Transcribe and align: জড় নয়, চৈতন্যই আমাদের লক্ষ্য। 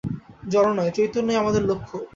জড় 0.47 0.71
নয়, 0.77 0.91
চৈতন্যই 0.91 1.39
আমাদের 1.41 1.63
লক্ষ্য। 1.65 1.95